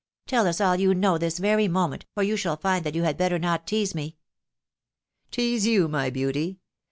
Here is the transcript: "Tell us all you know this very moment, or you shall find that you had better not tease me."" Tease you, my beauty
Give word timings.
"Tell 0.25 0.47
us 0.47 0.59
all 0.59 0.77
you 0.77 0.95
know 0.95 1.19
this 1.19 1.37
very 1.37 1.67
moment, 1.67 2.07
or 2.17 2.23
you 2.23 2.35
shall 2.35 2.57
find 2.57 2.83
that 2.83 2.95
you 2.95 3.03
had 3.03 3.17
better 3.19 3.37
not 3.37 3.67
tease 3.67 3.93
me."" 3.93 4.17
Tease 5.31 5.67
you, 5.67 5.87
my 5.87 6.09
beauty 6.09 6.59